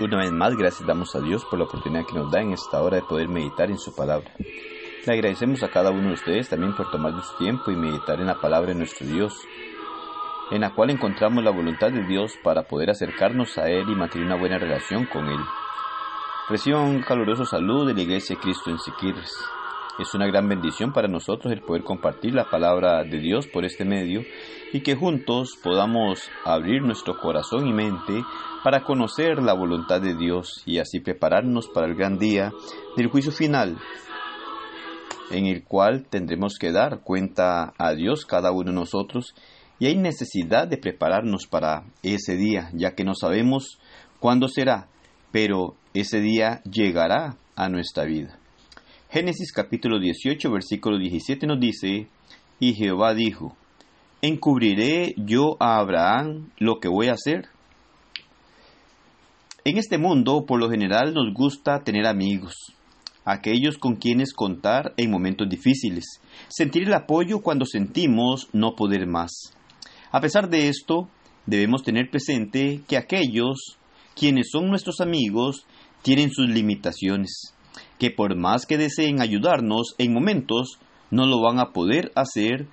Una 0.00 0.16
vez 0.16 0.32
más, 0.32 0.56
gracias 0.56 0.88
damos 0.88 1.14
a 1.14 1.20
Dios 1.20 1.44
por 1.44 1.56
la 1.56 1.66
oportunidad 1.66 2.04
que 2.04 2.14
nos 2.14 2.28
da 2.28 2.40
en 2.40 2.52
esta 2.52 2.82
hora 2.82 2.96
de 2.96 3.02
poder 3.02 3.28
meditar 3.28 3.70
en 3.70 3.78
su 3.78 3.94
palabra. 3.94 4.28
Le 5.06 5.12
agradecemos 5.12 5.62
a 5.62 5.68
cada 5.68 5.92
uno 5.92 6.08
de 6.08 6.14
ustedes 6.14 6.48
también 6.48 6.74
por 6.74 6.90
tomar 6.90 7.12
su 7.22 7.36
tiempo 7.36 7.70
y 7.70 7.76
meditar 7.76 8.18
en 8.18 8.26
la 8.26 8.40
palabra 8.40 8.72
de 8.72 8.74
nuestro 8.74 9.06
Dios, 9.06 9.46
en 10.50 10.62
la 10.62 10.74
cual 10.74 10.90
encontramos 10.90 11.44
la 11.44 11.52
voluntad 11.52 11.92
de 11.92 12.04
Dios 12.06 12.34
para 12.42 12.64
poder 12.64 12.90
acercarnos 12.90 13.56
a 13.56 13.68
Él 13.68 13.88
y 13.88 13.94
mantener 13.94 14.26
una 14.26 14.36
buena 14.36 14.58
relación 14.58 15.06
con 15.06 15.28
Él. 15.28 15.40
Reciban 16.48 16.82
un 16.82 17.00
caluroso 17.00 17.44
saludo 17.44 17.84
de 17.84 17.94
la 17.94 18.02
Iglesia 18.02 18.34
de 18.34 18.42
Cristo 18.42 18.70
en 18.70 18.80
Siquirres. 18.80 19.32
Es 19.96 20.12
una 20.12 20.26
gran 20.26 20.48
bendición 20.48 20.92
para 20.92 21.06
nosotros 21.06 21.52
el 21.52 21.60
poder 21.60 21.84
compartir 21.84 22.34
la 22.34 22.50
palabra 22.50 23.04
de 23.04 23.20
Dios 23.20 23.46
por 23.46 23.64
este 23.64 23.84
medio 23.84 24.22
y 24.72 24.80
que 24.80 24.96
juntos 24.96 25.56
podamos 25.62 26.30
abrir 26.44 26.82
nuestro 26.82 27.16
corazón 27.20 27.68
y 27.68 27.72
mente 27.72 28.24
para 28.64 28.82
conocer 28.82 29.40
la 29.40 29.52
voluntad 29.52 30.00
de 30.00 30.16
Dios 30.16 30.64
y 30.66 30.78
así 30.78 30.98
prepararnos 30.98 31.68
para 31.68 31.86
el 31.86 31.94
gran 31.94 32.18
día 32.18 32.50
del 32.96 33.06
juicio 33.06 33.30
final, 33.30 33.78
en 35.30 35.46
el 35.46 35.62
cual 35.62 36.06
tendremos 36.10 36.56
que 36.58 36.72
dar 36.72 37.02
cuenta 37.02 37.72
a 37.78 37.92
Dios 37.94 38.26
cada 38.26 38.50
uno 38.50 38.72
de 38.72 38.76
nosotros 38.76 39.32
y 39.78 39.86
hay 39.86 39.94
necesidad 39.94 40.66
de 40.66 40.76
prepararnos 40.76 41.46
para 41.46 41.84
ese 42.02 42.34
día, 42.34 42.68
ya 42.72 42.96
que 42.96 43.04
no 43.04 43.14
sabemos 43.14 43.78
cuándo 44.18 44.48
será, 44.48 44.88
pero 45.30 45.76
ese 45.94 46.20
día 46.20 46.62
llegará 46.64 47.36
a 47.54 47.68
nuestra 47.68 48.02
vida. 48.04 48.40
Génesis 49.14 49.52
capítulo 49.52 50.00
18, 50.00 50.50
versículo 50.50 50.98
17 50.98 51.46
nos 51.46 51.60
dice, 51.60 52.08
y 52.58 52.74
Jehová 52.74 53.14
dijo, 53.14 53.56
¿encubriré 54.22 55.14
yo 55.16 55.56
a 55.60 55.76
Abraham 55.78 56.50
lo 56.58 56.80
que 56.80 56.88
voy 56.88 57.06
a 57.06 57.12
hacer? 57.12 57.46
En 59.64 59.78
este 59.78 59.98
mundo, 59.98 60.46
por 60.46 60.58
lo 60.58 60.68
general, 60.68 61.14
nos 61.14 61.32
gusta 61.32 61.84
tener 61.84 62.08
amigos, 62.08 62.56
aquellos 63.24 63.78
con 63.78 63.94
quienes 63.94 64.34
contar 64.34 64.94
en 64.96 65.12
momentos 65.12 65.48
difíciles, 65.48 66.20
sentir 66.48 66.82
el 66.82 66.92
apoyo 66.92 67.40
cuando 67.40 67.66
sentimos 67.66 68.48
no 68.52 68.74
poder 68.74 69.06
más. 69.06 69.30
A 70.10 70.20
pesar 70.20 70.50
de 70.50 70.66
esto, 70.66 71.08
debemos 71.46 71.84
tener 71.84 72.10
presente 72.10 72.80
que 72.88 72.96
aquellos 72.96 73.78
quienes 74.16 74.48
son 74.50 74.70
nuestros 74.70 75.00
amigos 75.00 75.66
tienen 76.02 76.32
sus 76.32 76.48
limitaciones 76.48 77.53
que 77.98 78.10
por 78.10 78.36
más 78.36 78.66
que 78.66 78.78
deseen 78.78 79.20
ayudarnos 79.20 79.94
en 79.98 80.12
momentos, 80.12 80.78
no 81.10 81.26
lo 81.26 81.40
van 81.40 81.58
a 81.58 81.72
poder 81.72 82.12
hacer 82.14 82.66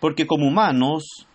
porque 0.00 0.26
como 0.26 0.46
humanos 0.46 1.26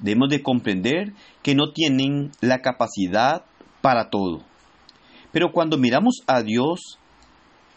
debemos 0.00 0.30
de 0.30 0.42
comprender 0.42 1.12
que 1.42 1.54
no 1.54 1.72
tienen 1.72 2.30
la 2.40 2.58
capacidad 2.58 3.44
para 3.80 4.10
todo. 4.10 4.42
Pero 5.32 5.52
cuando 5.52 5.78
miramos 5.78 6.22
a 6.26 6.42
Dios, 6.42 6.98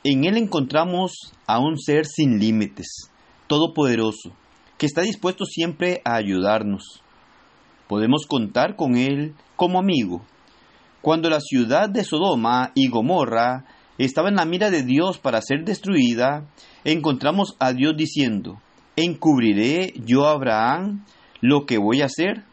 en 0.03 0.25
Él 0.25 0.38
encontramos 0.38 1.33
a 1.45 1.59
un 1.59 1.78
ser 1.78 2.05
sin 2.05 2.39
límites, 2.39 3.11
todopoderoso, 3.47 4.31
que 4.78 4.85
está 4.85 5.02
dispuesto 5.02 5.45
siempre 5.45 6.02
a 6.03 6.16
ayudarnos. 6.16 7.01
Podemos 7.88 8.25
contar 8.25 8.75
con 8.75 8.97
Él 8.97 9.35
como 9.56 9.79
amigo. 9.79 10.25
Cuando 11.01 11.29
la 11.29 11.41
ciudad 11.41 11.89
de 11.89 12.03
Sodoma 12.03 12.72
y 12.73 12.89
Gomorra 12.89 13.66
estaba 13.98 14.30
en 14.30 14.36
la 14.36 14.46
mira 14.46 14.70
de 14.70 14.84
Dios 14.84 15.20
para 15.20 15.42
ser 15.42 15.64
destruida, 15.64 16.48
encontramos 16.84 17.56
a 17.59 17.74
Dios 17.74 17.94
diciendo, 17.96 18.62
¿encubriré 18.96 19.94
yo 20.06 20.28
a 20.28 20.31
Abraham 20.31 21.06
lo 21.42 21.66
que 21.66 21.78
voy 21.78 22.02
a 22.02 22.06
hacer? 22.06 22.44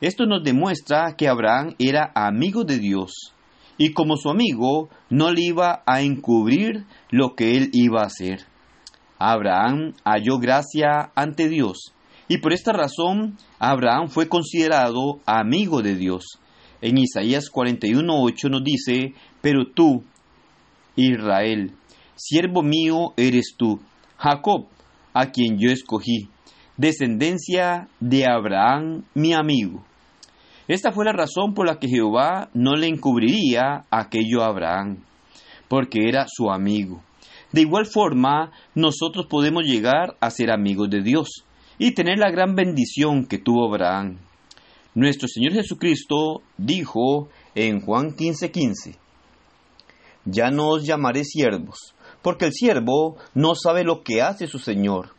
Esto 0.00 0.26
nos 0.26 0.42
demuestra 0.42 1.14
que 1.16 1.28
Abraham 1.28 1.74
era 1.78 2.12
amigo 2.14 2.64
de 2.64 2.78
Dios 2.78 3.32
y 3.78 3.92
como 3.92 4.16
su 4.16 4.30
amigo 4.30 4.88
no 5.10 5.30
le 5.30 5.42
iba 5.42 5.82
a 5.86 6.02
encubrir 6.02 6.84
lo 7.10 7.34
que 7.34 7.56
él 7.56 7.70
iba 7.72 8.02
a 8.02 8.06
hacer. 8.06 8.40
Abraham 9.18 9.94
halló 10.04 10.38
gracia 10.38 11.12
ante 11.14 11.48
Dios 11.48 11.94
y 12.28 12.38
por 12.38 12.52
esta 12.52 12.72
razón 12.72 13.38
Abraham 13.58 14.08
fue 14.08 14.28
considerado 14.28 15.20
amigo 15.24 15.82
de 15.82 15.94
Dios. 15.94 16.38
En 16.82 16.98
Isaías 16.98 17.50
41:8 17.50 18.50
nos 18.50 18.62
dice, 18.62 19.14
pero 19.40 19.66
tú, 19.72 20.04
Israel, 20.96 21.72
siervo 22.14 22.62
mío 22.62 23.12
eres 23.16 23.54
tú, 23.56 23.80
Jacob, 24.16 24.66
a 25.12 25.30
quien 25.30 25.58
yo 25.58 25.70
escogí, 25.70 26.28
descendencia 26.76 27.88
de 28.00 28.26
Abraham, 28.26 29.04
mi 29.14 29.32
amigo. 29.32 29.84
Esta 30.68 30.90
fue 30.90 31.04
la 31.04 31.12
razón 31.12 31.54
por 31.54 31.66
la 31.66 31.78
que 31.78 31.88
Jehová 31.88 32.50
no 32.52 32.74
le 32.74 32.88
encubriría 32.88 33.84
aquello 33.90 34.42
a 34.42 34.46
Abraham, 34.46 35.04
porque 35.68 36.08
era 36.08 36.26
su 36.28 36.50
amigo. 36.50 37.02
De 37.52 37.60
igual 37.60 37.86
forma, 37.86 38.50
nosotros 38.74 39.26
podemos 39.26 39.62
llegar 39.64 40.16
a 40.20 40.30
ser 40.30 40.50
amigos 40.50 40.90
de 40.90 41.02
Dios 41.02 41.44
y 41.78 41.92
tener 41.92 42.18
la 42.18 42.30
gran 42.30 42.54
bendición 42.54 43.26
que 43.26 43.38
tuvo 43.38 43.68
Abraham. 43.68 44.18
Nuestro 44.94 45.28
Señor 45.28 45.52
Jesucristo 45.52 46.42
dijo 46.56 47.28
en 47.54 47.80
Juan 47.80 48.16
15:15, 48.16 48.96
ya 50.26 50.50
no 50.50 50.68
os 50.68 50.84
llamaré 50.84 51.24
siervos, 51.24 51.94
porque 52.22 52.46
el 52.46 52.52
siervo 52.52 53.16
no 53.34 53.54
sabe 53.54 53.84
lo 53.84 54.02
que 54.02 54.20
hace 54.20 54.46
su 54.46 54.58
Señor, 54.58 55.10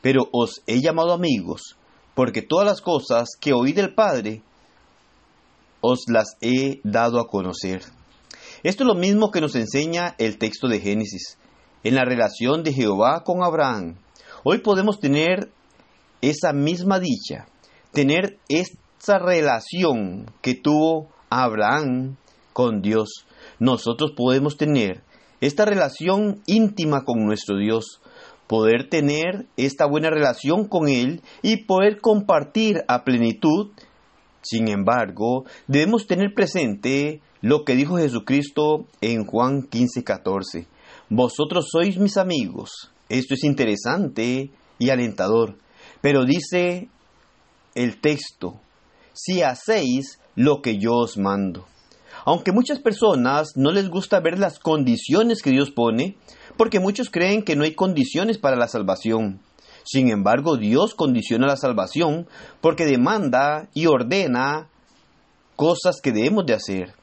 pero 0.00 0.28
os 0.32 0.62
he 0.66 0.80
llamado 0.80 1.12
amigos, 1.12 1.76
porque 2.14 2.42
todas 2.42 2.66
las 2.66 2.80
cosas 2.80 3.30
que 3.40 3.52
oí 3.52 3.72
del 3.72 3.94
Padre 3.94 4.42
os 5.80 6.04
las 6.08 6.36
he 6.40 6.80
dado 6.84 7.20
a 7.20 7.26
conocer. 7.26 7.82
Esto 8.62 8.84
es 8.84 8.86
lo 8.86 8.94
mismo 8.94 9.30
que 9.30 9.40
nos 9.40 9.54
enseña 9.56 10.14
el 10.18 10.38
texto 10.38 10.68
de 10.68 10.80
Génesis, 10.80 11.36
en 11.82 11.94
la 11.94 12.04
relación 12.04 12.62
de 12.62 12.72
Jehová 12.72 13.24
con 13.24 13.42
Abraham. 13.42 13.96
Hoy 14.44 14.58
podemos 14.58 15.00
tener 15.00 15.50
esa 16.22 16.52
misma 16.52 16.98
dicha, 16.98 17.46
tener 17.92 18.38
esa 18.48 19.18
relación 19.18 20.30
que 20.40 20.54
tuvo 20.54 21.08
Abraham 21.28 22.16
con 22.54 22.80
Dios 22.80 23.26
nosotros 23.58 24.12
podemos 24.16 24.56
tener 24.56 25.02
esta 25.40 25.64
relación 25.64 26.40
íntima 26.46 27.04
con 27.04 27.24
nuestro 27.24 27.58
Dios, 27.58 28.00
poder 28.46 28.88
tener 28.88 29.46
esta 29.56 29.86
buena 29.86 30.10
relación 30.10 30.66
con 30.68 30.88
Él 30.88 31.22
y 31.42 31.64
poder 31.64 32.00
compartir 32.00 32.82
a 32.88 33.04
plenitud. 33.04 33.70
Sin 34.42 34.68
embargo, 34.68 35.44
debemos 35.66 36.06
tener 36.06 36.34
presente 36.34 37.20
lo 37.40 37.64
que 37.64 37.74
dijo 37.74 37.96
Jesucristo 37.96 38.86
en 39.00 39.24
Juan 39.24 39.68
15:14. 39.68 40.66
Vosotros 41.10 41.66
sois 41.70 41.98
mis 41.98 42.16
amigos. 42.16 42.90
Esto 43.08 43.34
es 43.34 43.44
interesante 43.44 44.50
y 44.78 44.90
alentador. 44.90 45.58
Pero 46.00 46.24
dice 46.24 46.88
el 47.74 48.00
texto, 48.00 48.60
si 49.12 49.42
hacéis 49.42 50.18
lo 50.34 50.62
que 50.62 50.78
yo 50.78 50.92
os 50.94 51.18
mando. 51.18 51.66
Aunque 52.24 52.52
muchas 52.52 52.78
personas 52.78 53.52
no 53.56 53.70
les 53.70 53.88
gusta 53.88 54.20
ver 54.20 54.38
las 54.38 54.58
condiciones 54.58 55.42
que 55.42 55.50
Dios 55.50 55.70
pone, 55.70 56.16
porque 56.56 56.80
muchos 56.80 57.10
creen 57.10 57.42
que 57.42 57.56
no 57.56 57.64
hay 57.64 57.74
condiciones 57.74 58.38
para 58.38 58.56
la 58.56 58.68
salvación. 58.68 59.40
Sin 59.84 60.08
embargo, 60.08 60.56
Dios 60.56 60.94
condiciona 60.94 61.46
la 61.46 61.56
salvación 61.56 62.26
porque 62.60 62.86
demanda 62.86 63.68
y 63.74 63.86
ordena 63.86 64.68
cosas 65.56 66.00
que 66.02 66.12
debemos 66.12 66.46
de 66.46 66.54
hacer. 66.54 66.94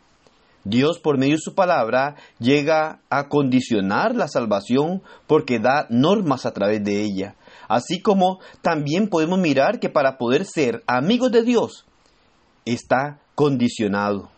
Dios 0.63 0.99
por 0.99 1.17
medio 1.17 1.35
de 1.35 1.41
su 1.41 1.55
palabra 1.55 2.15
llega 2.39 3.01
a 3.09 3.29
condicionar 3.29 4.15
la 4.15 4.27
salvación 4.27 5.01
porque 5.27 5.59
da 5.59 5.87
normas 5.89 6.45
a 6.45 6.53
través 6.53 6.83
de 6.83 7.01
ella. 7.01 7.35
Así 7.67 8.01
como 8.01 8.39
también 8.61 9.07
podemos 9.07 9.39
mirar 9.39 9.79
que 9.79 9.89
para 9.89 10.17
poder 10.17 10.45
ser 10.45 10.83
amigos 10.87 11.31
de 11.31 11.43
Dios 11.43 11.85
está 12.65 13.19
condicionado. 13.33 14.29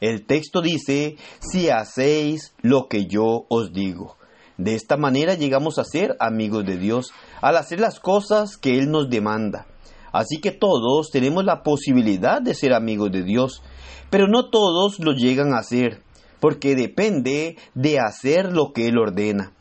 El 0.00 0.26
texto 0.26 0.60
dice, 0.60 1.16
si 1.40 1.70
hacéis 1.70 2.54
lo 2.62 2.88
que 2.88 3.06
yo 3.06 3.46
os 3.48 3.72
digo. 3.72 4.16
De 4.58 4.74
esta 4.74 4.96
manera 4.96 5.34
llegamos 5.34 5.78
a 5.78 5.84
ser 5.84 6.16
amigos 6.20 6.64
de 6.64 6.76
Dios 6.76 7.12
al 7.40 7.56
hacer 7.56 7.80
las 7.80 8.00
cosas 8.00 8.56
que 8.58 8.78
Él 8.78 8.90
nos 8.90 9.08
demanda. 9.08 9.66
Así 10.12 10.40
que 10.40 10.52
todos 10.52 11.10
tenemos 11.10 11.44
la 11.44 11.62
posibilidad 11.62 12.42
de 12.42 12.54
ser 12.54 12.74
amigos 12.74 13.10
de 13.12 13.22
Dios, 13.22 13.62
pero 14.10 14.28
no 14.28 14.50
todos 14.50 14.98
lo 14.98 15.12
llegan 15.12 15.54
a 15.54 15.60
hacer, 15.60 16.02
porque 16.38 16.76
depende 16.76 17.56
de 17.74 17.98
hacer 17.98 18.52
lo 18.52 18.72
que 18.72 18.88
Él 18.88 18.98
ordena. 18.98 19.52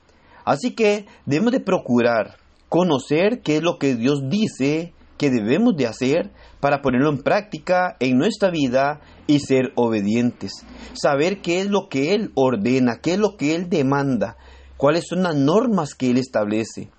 Así 0.44 0.76
que 0.76 1.06
debemos 1.26 1.54
de 1.54 1.62
procurar 1.62 2.38
conocer 2.68 3.42
qué 3.42 3.58
es 3.58 3.64
lo 3.64 3.78
que 3.78 3.96
Dios 3.96 4.24
dice 4.30 4.94
que 5.22 5.30
debemos 5.30 5.78
de 5.78 5.86
hacer 5.86 6.32
para 6.60 6.82
ponerlo 6.82 7.12
en 7.12 7.22
práctica 7.22 7.96
en 8.00 8.18
nuestra 8.18 8.50
vida 8.50 9.02
y 9.28 9.38
ser 9.38 9.72
obedientes. 9.76 10.66
Saber 10.94 11.42
qué 11.42 11.62
es 11.62 11.70
lo 11.70 11.90
que 11.90 12.16
Él 12.16 12.32
ordena, 12.34 12.98
qué 13.04 13.14
es 13.14 13.20
lo 13.20 13.38
que 13.38 13.54
Él 13.54 13.70
demanda, 13.70 14.36
cuáles 14.78 15.06
son 15.08 15.22
las 15.22 15.36
normas 15.36 15.94
que 15.94 16.10
Él 16.10 16.18
establece. 16.18 16.90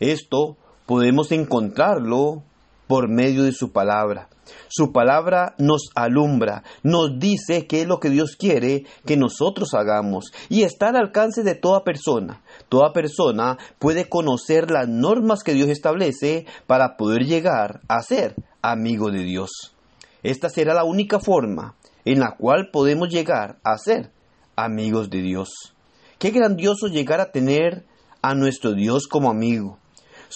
Esto 0.00 0.56
podemos 0.84 1.30
encontrarlo 1.30 2.42
por 2.86 3.08
medio 3.08 3.42
de 3.44 3.52
su 3.52 3.72
palabra. 3.72 4.28
Su 4.68 4.92
palabra 4.92 5.54
nos 5.58 5.88
alumbra, 5.94 6.64
nos 6.82 7.18
dice 7.18 7.66
qué 7.66 7.82
es 7.82 7.86
lo 7.86 8.00
que 8.00 8.10
Dios 8.10 8.36
quiere 8.36 8.84
que 9.06 9.16
nosotros 9.16 9.74
hagamos 9.74 10.32
y 10.48 10.62
está 10.62 10.88
al 10.88 10.96
alcance 10.96 11.42
de 11.42 11.54
toda 11.54 11.84
persona. 11.84 12.42
Toda 12.68 12.92
persona 12.92 13.58
puede 13.78 14.08
conocer 14.08 14.70
las 14.70 14.88
normas 14.88 15.42
que 15.42 15.54
Dios 15.54 15.68
establece 15.68 16.46
para 16.66 16.96
poder 16.96 17.24
llegar 17.24 17.80
a 17.88 18.02
ser 18.02 18.34
amigo 18.62 19.10
de 19.10 19.22
Dios. 19.22 19.74
Esta 20.22 20.48
será 20.48 20.74
la 20.74 20.84
única 20.84 21.20
forma 21.20 21.76
en 22.04 22.20
la 22.20 22.36
cual 22.36 22.70
podemos 22.70 23.08
llegar 23.08 23.58
a 23.64 23.78
ser 23.78 24.10
amigos 24.56 25.10
de 25.10 25.22
Dios. 25.22 25.74
Qué 26.18 26.30
grandioso 26.30 26.86
llegar 26.86 27.20
a 27.20 27.30
tener 27.32 27.84
a 28.22 28.34
nuestro 28.34 28.72
Dios 28.72 29.06
como 29.06 29.30
amigo. 29.30 29.78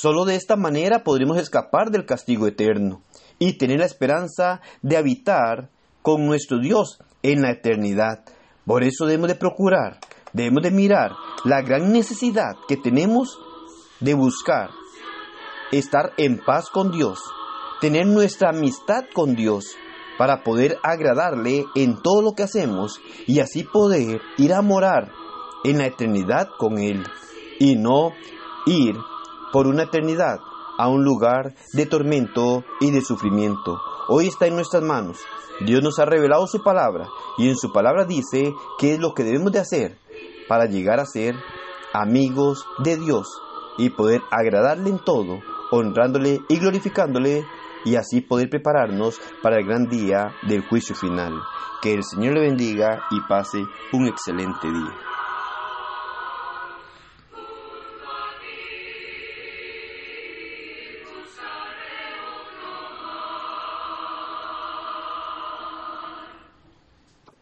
Solo 0.01 0.25
de 0.25 0.37
esta 0.37 0.55
manera 0.55 1.03
podremos 1.03 1.39
escapar 1.39 1.91
del 1.91 2.07
castigo 2.07 2.47
eterno 2.47 3.03
y 3.41 3.59
tener 3.59 3.81
la 3.81 3.87
esperanza 3.87 4.61
de 4.81 4.97
habitar 4.97 5.71
con 6.03 6.25
nuestro 6.25 6.61
Dios 6.61 7.01
en 7.25 7.43
la 7.43 7.51
eternidad. 7.51 8.25
Por 8.65 8.85
eso 8.85 9.07
debemos 9.07 9.27
de 9.27 9.35
procurar, 9.35 9.99
debemos 10.33 10.63
de 10.63 10.71
mirar 10.71 11.11
la 11.43 11.63
gran 11.63 11.91
necesidad 11.91 12.53
que 12.69 12.77
tenemos 12.77 13.41
de 13.99 14.15
buscar 14.15 14.71
estar 15.73 16.13
en 16.17 16.39
paz 16.45 16.71
con 16.71 16.93
Dios, 16.93 17.19
tener 17.81 18.07
nuestra 18.07 18.51
amistad 18.51 19.03
con 19.13 19.35
Dios 19.35 19.75
para 20.17 20.45
poder 20.45 20.79
agradarle 20.85 21.65
en 21.75 22.01
todo 22.03 22.23
lo 22.23 22.35
que 22.35 22.45
hacemos 22.45 23.01
y 23.27 23.41
así 23.41 23.65
poder 23.65 24.21
ir 24.37 24.53
a 24.53 24.63
morar 24.63 25.11
en 25.65 25.79
la 25.79 25.87
eternidad 25.87 26.51
con 26.57 26.79
Él 26.79 27.03
y 27.59 27.75
no 27.75 28.13
ir 28.65 28.95
por 29.53 29.67
una 29.67 29.85
eternidad 29.85 30.39
a 30.79 30.89
un 30.89 31.05
lugar 31.05 31.55
de 31.73 31.87
tormento 31.87 32.65
y 32.81 32.91
de 32.91 33.03
sufrimiento. 33.03 33.81
Hoy 34.09 34.29
está 34.29 34.47
en 34.47 34.55
nuestras 34.55 34.83
manos. 34.83 35.19
Dios 35.61 35.83
nos 35.83 35.99
ha 35.99 36.05
revelado 36.05 36.47
su 36.47 36.63
palabra 36.63 37.09
y 37.37 37.49
en 37.49 37.57
su 37.57 37.73
palabra 37.73 38.05
dice 38.05 38.55
qué 38.79 38.95
es 38.95 39.01
lo 39.01 39.13
que 39.13 39.25
debemos 39.25 39.51
de 39.53 39.59
hacer 39.59 39.99
para 40.49 40.67
llegar 40.67 41.01
a 41.01 41.07
ser 41.07 41.35
amigos 41.93 42.65
de 42.85 42.97
Dios 42.97 43.29
y 43.77 43.91
poder 43.91 44.23
agradarle 44.31 44.91
en 44.91 44.99
todo, 44.99 45.41
honrándole 45.73 46.41
y 46.49 46.59
glorificándole 46.59 47.45
y 47.85 47.97
así 47.97 48.21
poder 48.21 48.49
prepararnos 48.51 49.21
para 49.43 49.57
el 49.57 49.67
gran 49.67 49.89
día 49.89 50.33
del 50.47 50.67
juicio 50.67 50.95
final. 50.95 51.35
Que 51.83 51.95
el 51.95 52.05
Señor 52.05 52.35
le 52.35 52.41
bendiga 52.41 53.03
y 53.11 53.21
pase 53.29 53.59
un 53.93 54.07
excelente 54.07 54.69
día. 54.69 55.08